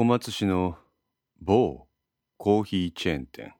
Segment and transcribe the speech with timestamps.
[0.00, 0.78] 小松市の
[1.42, 1.86] 某
[2.38, 3.52] コーヒーチェーン店。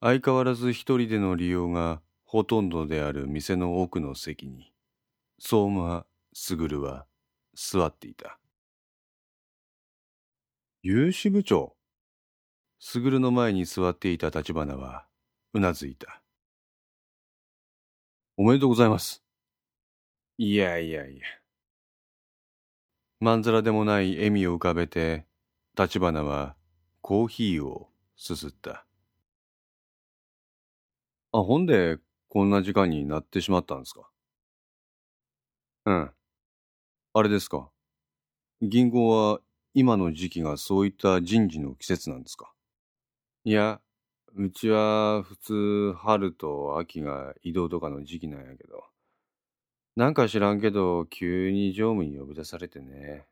[0.00, 4.72] 相変わらず一人での利用がほとんどである店の奥の席に
[5.38, 7.06] 相馬卓は
[7.54, 8.40] 座っていた。
[10.82, 11.76] 有志部長。
[12.80, 15.06] 卓の前に座っていた立花は
[15.54, 16.22] うなずいた。
[18.36, 19.22] おめでとうございます。
[20.38, 21.47] いやいやいや。
[23.20, 25.26] まんざらでもない笑みを浮かべて、
[25.76, 26.54] 立花は
[27.00, 28.84] コーヒーをすすった。
[31.32, 31.98] あ、ほんで、
[32.30, 34.08] こんな時間になってしまったんですか？
[35.86, 36.10] うん。
[37.14, 37.70] あれですか。
[38.62, 39.40] 銀行は
[39.74, 42.52] 今の時期がそういった人事の季節なんですか？
[43.44, 43.80] いや、
[44.36, 48.87] うちは普通春と秋が移動とかの時期なんやけど。
[49.98, 53.26] なんか知らんけど、急に常務に呼び出されてね。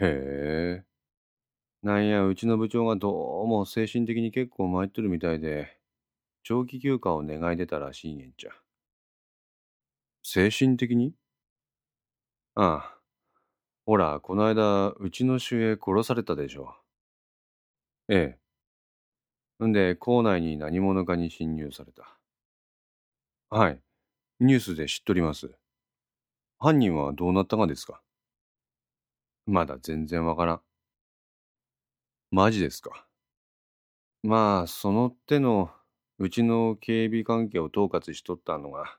[0.00, 0.04] へ
[0.80, 0.84] え。
[1.82, 5.78] なんや、うちの部長がどうも精神的に結構参っとるみたいで、
[6.44, 8.52] 長期休暇を願い出たらしいんやんちゃ。
[10.24, 11.14] 精神的に？
[12.54, 12.98] ああ。
[13.86, 16.74] ほら、この間、うちの主衛殺されたでしょ。
[18.08, 18.38] ええ。
[19.66, 22.18] んで、校内に何者かに侵入された。
[23.50, 23.82] はい。
[24.44, 25.52] ニュースで知っとります。
[26.58, 28.02] 犯人はどうなったがですか？
[29.46, 30.60] まだ全然わからん。
[32.32, 33.06] マジですか？
[34.24, 35.70] まあ、その手の、
[36.18, 38.98] うちの警備関係を統括しとったのが、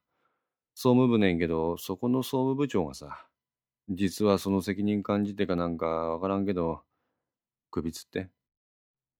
[0.75, 3.27] 総務部ねんけど、そこの総務部長がさ、
[3.89, 6.83] 実はその責任感じてかなんかわからんけど、
[7.71, 8.29] 首つって。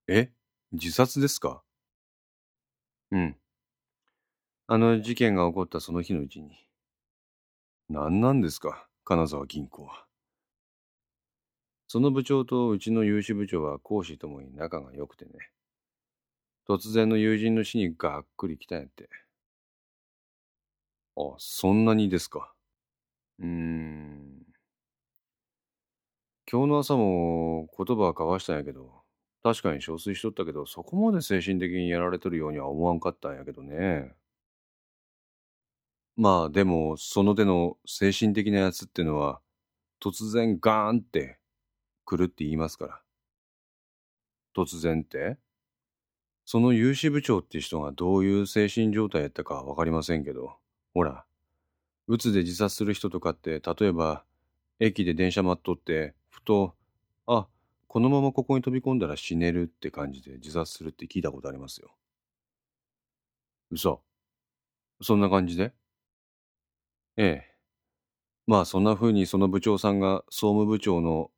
[0.08, 0.32] え？
[0.72, 1.64] 自殺ですか？
[3.12, 3.36] うん。
[4.66, 6.66] あの事件が起こったその日のうちに。
[7.90, 10.06] 何なんですか、金沢銀行は。
[11.88, 15.32] その部長とうちの有志部長は講師ともに仲が良くてね。
[16.66, 19.10] 突然の友人の死にがっくり来たんやって。
[21.18, 22.54] あ、そんなにですか。
[23.40, 24.44] うーん。
[26.50, 29.04] 今日の朝も言葉は交わしたんやけど、
[29.44, 34.16] 確かに憔悴しとったけど、そこまで精神的にやられてるようには思わんかったんやけどね。
[36.16, 39.42] まあでも、その手の精神的なやつってのは、
[40.00, 41.40] 突然ガーンって
[42.06, 43.02] 来るって言いますから。
[44.56, 45.38] 突然って？
[46.46, 50.58] その有志部長って人がどういう精神状態やったかわかりませんけど、
[50.94, 51.26] ほら、
[52.08, 54.26] うつで自殺する人とかって、例えば、
[54.80, 56.76] 駅で電車待っとって、ふと、
[57.26, 57.48] あ、
[57.88, 61.96] このままここに飛び込んだら死ねるって感じで自殺するって聞いたことありますよ。
[63.72, 64.02] 嘘。
[65.02, 65.74] そんな感じで？
[67.18, 67.54] ええ。
[68.48, 71.32] まあそんな風にその部長さんが総務部長の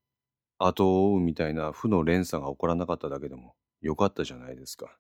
[0.60, 4.98] 後を追うみたいな負の連鎖が起こらなかっただけでもよかったじゃないですか。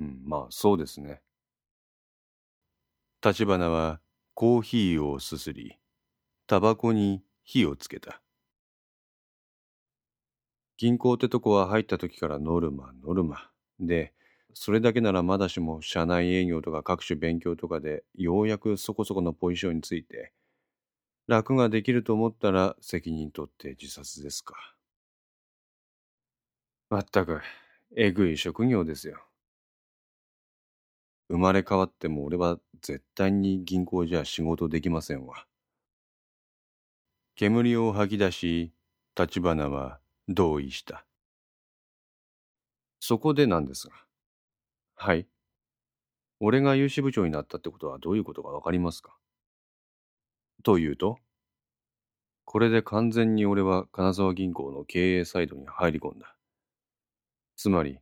[0.00, 1.20] うん、まあそうですね。
[3.24, 4.00] 立花は
[4.34, 5.78] コーヒーをすすり、
[6.46, 8.22] タバコに火をつけた。
[10.76, 13.50] 銀行ってとこは入った時からノルマノルマ
[13.80, 14.12] で、
[14.54, 20.32] それだけならまだしも社内営業とか各種勉強とかでようやくそこそこのポジションについて
[21.26, 24.54] 楽ができると思ったら責任取って自殺ですか？
[26.90, 27.42] まったく、
[27.96, 29.26] えぐい職業ですよ。
[31.28, 35.46] 生まれ変わっても俺は絶対に銀行じゃ仕事できませんわ。
[37.36, 38.72] 煙を吐き出し、
[39.18, 41.04] 立花は同意した。
[43.00, 44.03] そこでなんですが。
[44.96, 45.26] はい。
[46.40, 49.16] 俺が有志部長になったってことはどういうことかわかりますか？
[50.62, 51.18] というと
[52.44, 56.36] これで完全に俺は金沢銀行の経営サイドに入り込んだ。
[57.56, 57.98] つまり、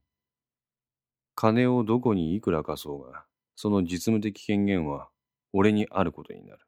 [1.35, 3.25] 金をどこにいくら貸そうが、
[3.55, 5.09] その実務的権限は
[5.53, 6.67] 俺にあることになる。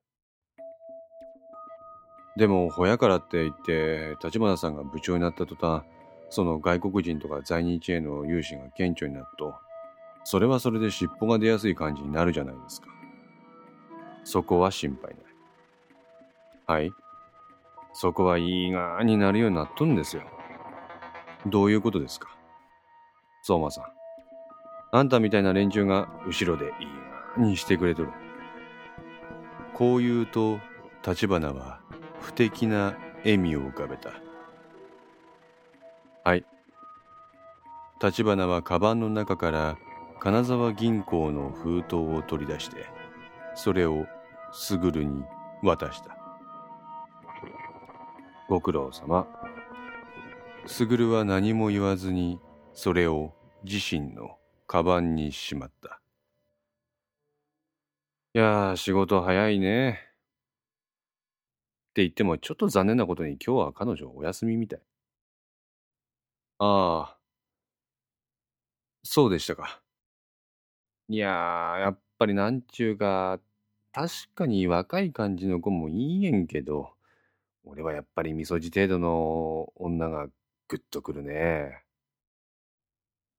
[2.36, 5.84] でも、ほやからって言って、立花さんが部長になった途端、
[6.30, 9.54] その外国人とか在日への融資が顕著になると、
[10.24, 12.88] それはそれで尻尾が出やすい感じになるじゃないですか。
[14.24, 15.24] そこは心配ない。
[16.66, 16.92] はい。
[17.92, 20.22] そこはいいがーになるようになっとんですよ。
[21.46, 22.34] どういうことですか？
[23.42, 23.84] 相馬さん。
[24.92, 28.10] あんたみたいな連中が後ろでいいがーにしてくれとる。
[29.74, 30.58] こう言うと、
[31.06, 31.80] 立花は
[32.20, 34.10] 不敵な笑みを浮かべた。
[36.24, 36.46] はい。
[38.02, 39.76] 立花はカバンの中から
[40.20, 42.86] 金沢銀行の封筒を取り出して
[43.54, 44.06] それを
[44.52, 45.24] 卓に
[45.62, 46.24] 渡した
[48.46, 49.26] ご苦労様。
[50.66, 52.38] すぐるは何も言わずに、
[52.74, 53.34] それを
[53.64, 56.00] 自身のカバンにしまった。
[58.34, 59.98] いやー、仕事早いね。
[61.90, 64.80] って言っても、ちょっと残念なことに今日は彼女お休みみたい。
[66.58, 67.18] ああ、
[69.04, 69.83] そうでしたか。
[71.08, 73.40] いやー、やっぱりなんちゅうか、
[73.92, 76.94] 確かに若い感じの子もいいえんけど、
[77.64, 80.28] 俺はやっぱりみそじ程度の女が
[80.68, 81.82] グッとくるね。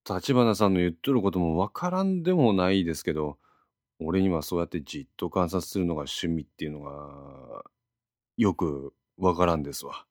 [0.08, 3.40] 立花さんの言っとることもわからんでもないですけど、
[4.00, 7.64] 俺にはそうやってじっと観察するのが趣味っていうのが、
[8.38, 10.06] よくわからんですわ。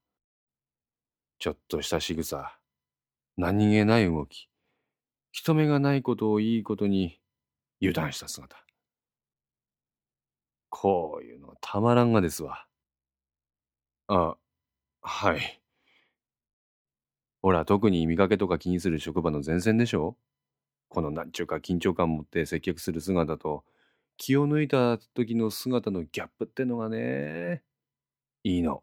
[1.38, 2.58] ちょっとした仕草、
[3.36, 4.48] 何気ない動き、
[5.30, 7.20] 人目がないことをいいことに
[7.86, 8.56] 油断した姿。
[10.70, 12.66] こういうのたまらんがですわ。
[14.08, 14.36] あ、
[15.02, 15.60] はい。
[17.42, 20.16] ほら、特に見かけとか気にする職場の前線でしょ？
[20.88, 23.64] このなんちゅうか緊張感持って接客する姿と、
[24.16, 27.62] 気を抜いた時の姿のギャップってのがね、
[28.44, 28.82] いいの。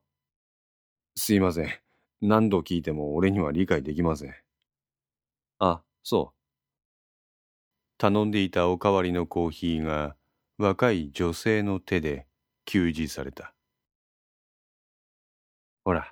[1.16, 1.70] すいません。
[2.22, 4.36] 何度聞いても俺には理解できません。
[5.60, 6.41] あ、そう。
[8.02, 10.16] 頼んでいたおかわりのコーヒーが
[10.58, 12.26] 若い女性の手で
[12.66, 13.54] 給仕された。
[15.86, 16.12] ほら、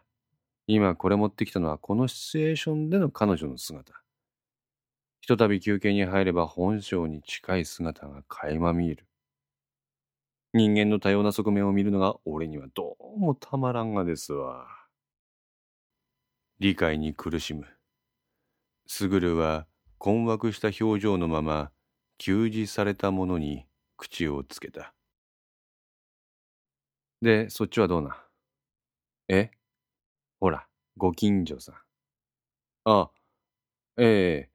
[0.68, 4.04] 今これ持ってきたのはこのシチュエーションでの彼女の姿。
[5.22, 9.08] ひとたび休憩に入れば本性に近い姿が垣間見える。
[10.54, 14.68] 人間の多様な側面を見るのが俺にはどうもたまらんがですわ。
[16.60, 17.66] 理解に苦しむ。
[18.86, 19.66] すぐるは
[19.98, 21.72] 困惑した表情のまま
[22.20, 23.66] 給仕されたものに
[23.98, 24.94] 口をつけた。
[27.22, 28.24] で、そっちはどうな
[29.28, 29.52] え？
[30.40, 30.68] ほら、
[30.98, 31.76] ご近所さん。
[32.86, 33.12] あ、
[33.98, 34.52] ええ、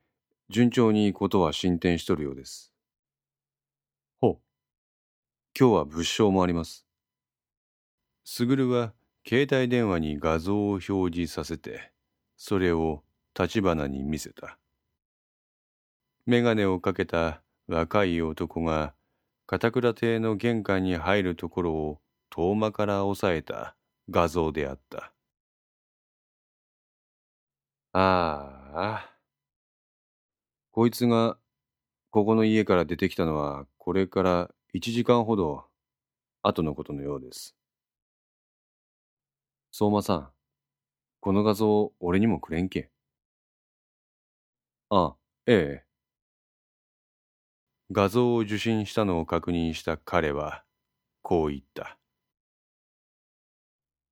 [0.48, 2.72] 順調にことは進展しとるようです。
[4.20, 4.38] ほう。
[5.58, 6.84] 今日は物証もあります。
[8.24, 8.92] すぐるは
[9.26, 11.92] 携帯電話に画像を表示させて、
[12.36, 13.04] それを
[13.38, 14.58] 立花に見せた。
[16.26, 18.94] 眼鏡をかけた若い男が
[19.46, 23.74] 片倉邸の玄関に入るところを遠間から押さえた
[24.10, 25.14] 画像であった。
[27.92, 29.14] ああ。
[30.72, 31.38] こいつが
[32.10, 35.64] ここの家から出てきたのはこれから1時間ほど
[36.42, 37.52] 後のことのようです。
[39.72, 40.30] 相馬さん、
[41.20, 42.90] この画像俺にもくれんけ。
[44.90, 45.52] あ、え
[45.82, 45.84] え。
[47.96, 50.64] 画像を受信したのを確認した彼は、
[51.22, 51.96] こう言った。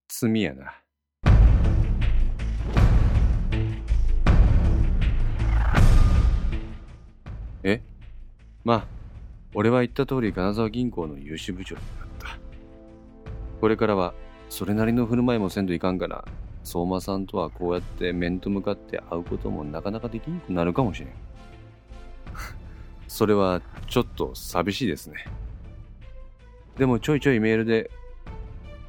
[0.06, 0.73] 罪やな。
[7.64, 7.82] え？
[8.62, 8.87] まあ、
[9.52, 12.38] 俺は言った通り金沢銀行の融資部長になった。
[13.61, 14.14] これからは、
[14.49, 16.24] それなりの振る舞いもせんといかんから、
[16.62, 21.08] 相馬さんとはこうやって面と向かって会うこともなかなかできんくなるかもしれん。
[23.12, 25.26] それはちょっと寂しいですね。
[26.78, 27.90] でもちょいちょいメールで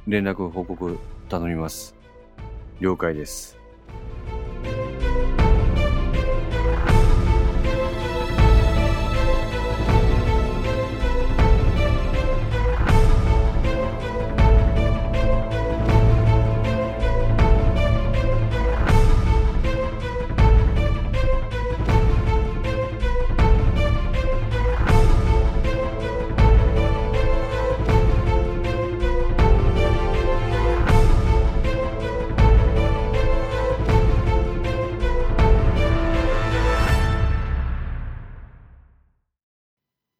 [0.06, 1.94] 連絡報告頼みます。
[2.80, 3.58] 了解です。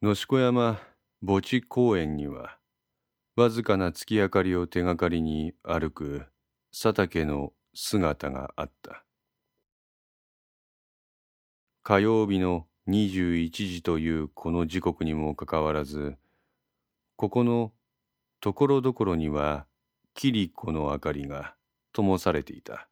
[0.05, 0.79] 野子山
[1.27, 2.59] 墓地公園には
[3.37, 6.27] わずかな月明かりを手がかりに歩く
[6.79, 9.07] 佐竹の姿があった。
[11.83, 16.17] 火曜日の21時というこの時刻にもかかわらず
[17.17, 17.73] ここの
[18.43, 19.65] ところどころには
[20.13, 21.55] 桐子の明かりが
[21.95, 22.91] 灯されていた。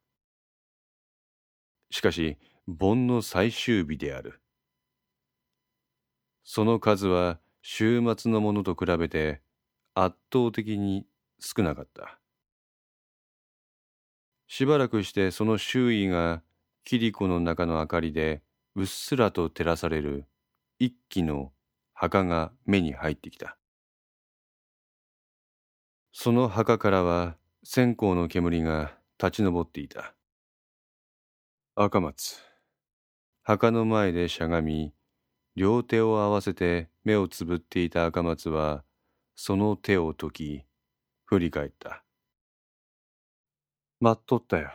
[1.91, 4.39] しかし盆の最終日である。
[6.43, 9.41] その数は週末のものと比べて
[9.95, 11.05] 圧倒的に
[11.39, 12.19] 少なかった。
[14.47, 16.43] しばらくしてその周囲が
[16.83, 18.41] 桐子の中の明かりで
[18.75, 20.25] うっすらと照らされる
[20.79, 21.51] 一機の
[21.93, 23.57] 墓が目に入ってきた。
[26.11, 30.13] その墓からは線香の煙が立ち上っていた。
[31.75, 32.39] 赤松。
[33.43, 34.93] 墓の前でしゃがみ、
[35.55, 38.83] 両手を合わせて目をつぶっていた赤松は、
[39.35, 40.65] その手を解き、
[41.25, 42.03] 振り返った。
[43.99, 44.71] 待っとったよ。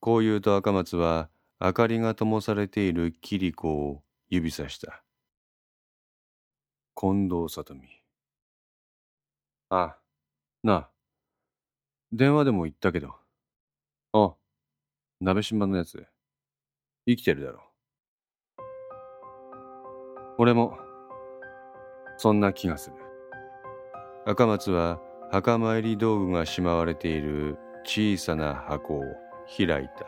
[0.00, 1.30] こう言うと赤松は、
[1.60, 5.02] 明かりが灯されている桐子を指さした。
[6.94, 7.88] 近藤里美。
[9.70, 9.98] ああ、
[10.62, 10.90] なあ。
[12.12, 13.14] 電話でも言ったけど。
[14.12, 14.34] あ、
[15.20, 16.06] 鍋島のやつ、
[17.06, 17.71] 生きてるだろう。
[20.42, 20.76] 俺も、
[22.16, 22.96] そんな気がする。
[24.26, 29.04] 赤松は墓参り道具がしまわれている小さな箱を
[29.56, 30.04] 開いた。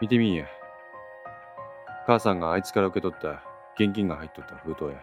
[0.00, 0.46] 見てみんや。
[2.06, 3.42] 母さんがあいつから受け取った
[3.78, 5.02] 現金が入っとった封筒や。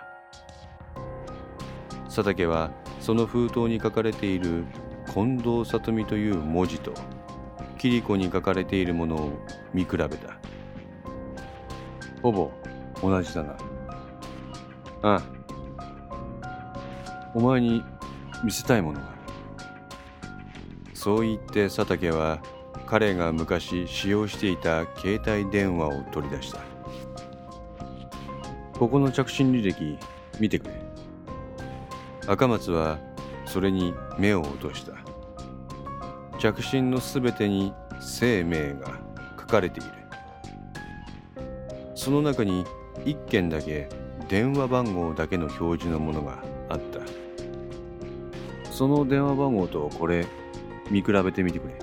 [2.05, 4.65] 佐竹はその封筒に書かれている
[5.13, 6.91] 近藤里美という文字と
[7.77, 9.33] 桐子に書かれているものを
[9.75, 10.39] 見比べた。
[12.23, 12.51] ほぼ
[13.01, 13.55] 同じだな。
[15.03, 15.21] ああ。
[17.33, 17.83] お前に
[18.43, 19.17] 見せたいものがある。
[20.93, 22.41] そう言って佐竹は
[22.85, 26.59] 彼が昔使用していた携帯電話を取り出した。
[28.77, 29.97] ここの着信履歴
[30.39, 30.73] 見てくれ。
[32.27, 32.99] 赤松は
[33.45, 34.93] それに目を落とした。
[36.39, 38.99] 着信のすべてに生命が
[39.39, 39.89] 書かれている。
[41.95, 42.65] その中に
[43.05, 43.87] 一件だけ
[44.29, 46.99] 電話番号だけの表示のものがあった。
[48.71, 50.25] その電話番号とこれ
[50.89, 51.73] 見比べてみてくれ。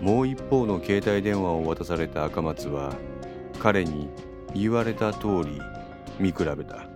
[0.00, 2.94] もう一方の携帯電話を渡された赤松は
[3.58, 4.08] 彼に
[4.54, 5.60] 言われた通り
[6.18, 6.88] 見比べた。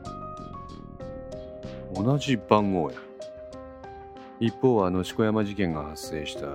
[1.95, 2.97] 同じ番号や。
[4.41, 6.47] 一方は野宿山事件が発生した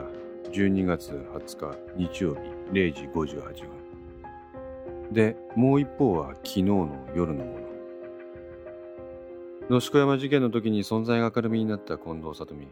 [0.52, 2.42] 12月20日日曜日
[2.72, 3.87] 0時58分。
[5.18, 7.68] で、もう一方は昨日の夜のもの。
[9.68, 12.68] 野宿山事件の時に存在が明るみになった近藤里美。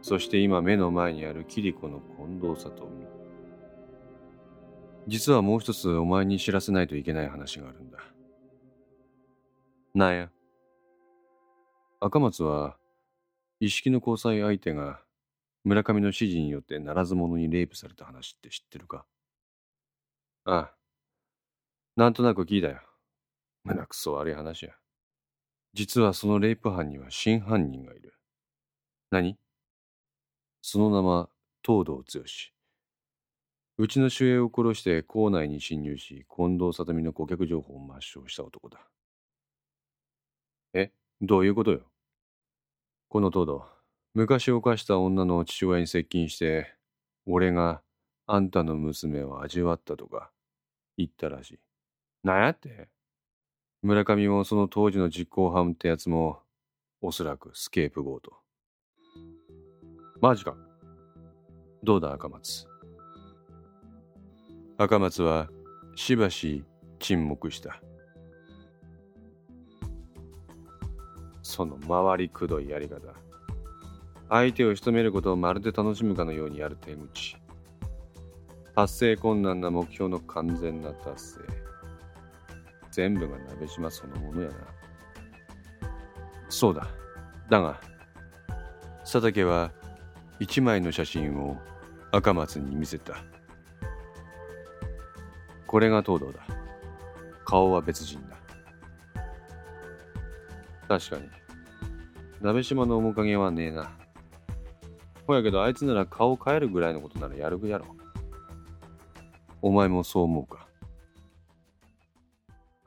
[0.00, 3.06] そして今目の前にある桐子の近藤里美。
[5.08, 7.98] 実はもう一つお前に知らせないといけない話があるんだ。
[9.94, 10.30] なんや？
[12.00, 12.78] 赤松は、
[13.60, 15.02] 一式の交際相手が
[15.64, 19.04] 村上の指示によってならず者にレイプされた話って知ってるか？
[20.46, 20.77] ああ。
[21.98, 22.78] なんとなく聞いたよ。
[23.64, 24.74] 胸くそ悪い話や。
[25.74, 28.14] 実はそのレイプ犯には真犯人がいる。
[29.10, 29.36] 何？
[30.62, 31.28] その名は
[31.66, 32.04] 東堂剛。
[33.78, 38.78] うちの守衛を殺して校内に侵入し、近藤里美の顧客情報を抹消した男だ。
[40.74, 40.92] え？
[41.20, 41.80] どういうことよ？
[43.08, 43.66] この東堂、
[44.14, 46.72] 昔犯した女の父親に接近して、
[47.26, 47.82] 俺が
[48.28, 50.30] あんたの娘を味わったとか
[50.96, 51.58] 言ったらしい。
[52.24, 52.88] なんやって？
[53.82, 56.40] 村上もその当時の実行犯ってやつも、
[57.00, 58.32] おそらくスケープゴート。
[60.20, 60.56] マジか。
[61.84, 62.66] どうだ赤松？
[64.78, 65.48] 赤松は
[65.94, 66.64] しばし
[66.98, 67.80] 沈黙した。
[71.42, 73.00] その回りくどいやり方。
[74.28, 77.36] 相手を仕留めることをまるで楽しむかのようにやる手口。
[78.74, 81.57] 達成困難な目標の完全な達成。
[82.90, 84.54] 全部が鍋島そのものやな。
[86.48, 86.88] そうだ。
[87.50, 87.80] だが、
[89.00, 89.70] 佐竹は
[90.38, 91.56] 一枚の写真を
[92.12, 93.16] 赤松に見せた。
[95.66, 96.40] これが東堂だ。
[97.44, 98.36] 顔は別人だ。
[100.88, 101.28] 確かに。
[102.40, 103.90] 鍋島の面影はねえな。
[105.26, 107.84] ほやけどあいつなら顔変えるぐらいのことならやるぐやろ。
[109.60, 110.67] お前もそう思うか。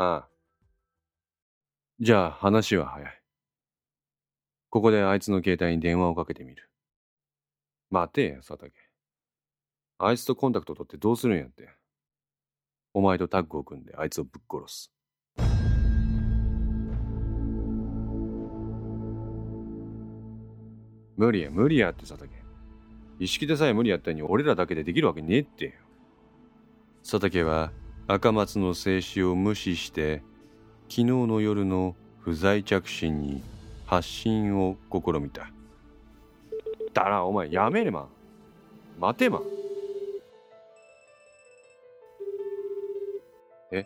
[0.01, 0.27] ああ。
[1.99, 3.21] じゃあ話は早い。
[4.71, 6.71] ここであいつの携帯に電話をかけてみる。
[7.91, 8.73] 待てよ、佐竹。
[9.99, 11.69] あいつとコンタクト取ってどうするんやって。
[12.95, 14.91] お前とタッグを組んであいつをぶっ殺す。
[21.15, 22.31] 無理や、無理やって佐竹。
[23.19, 25.71] 意識でさえ無理やったのに俺らだけでできるわけねえってよ。
[27.03, 27.71] 佐竹は
[28.13, 30.21] 赤松の静止を無視して
[30.89, 33.41] 昨日の夜の不在着信に
[33.85, 35.49] 発信を試みた。
[36.93, 38.09] だらお前やめれま。
[38.99, 39.39] 待てま。
[43.71, 43.85] え？